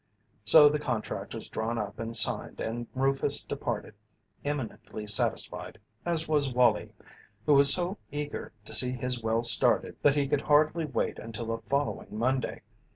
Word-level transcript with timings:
So 0.45 0.67
the 0.67 0.79
contract 0.79 1.35
was 1.35 1.47
drawn 1.47 1.77
up 1.77 1.99
and 1.99 2.15
signed 2.17 2.59
and 2.59 2.87
Rufus 2.95 3.43
departed, 3.43 3.93
eminently 4.43 5.05
satisfied, 5.05 5.77
as 6.07 6.27
was 6.27 6.51
Wallie, 6.51 6.93
who 7.45 7.53
was 7.53 7.71
so 7.71 7.99
eager 8.11 8.51
to 8.65 8.73
see 8.73 8.93
his 8.93 9.21
well 9.21 9.43
started 9.43 9.97
that 10.01 10.15
he 10.15 10.27
could 10.27 10.41
hardly 10.41 10.85
wait 10.85 11.19
until 11.19 11.45
the 11.55 11.61
following 11.69 12.17
Monday. 12.17 12.63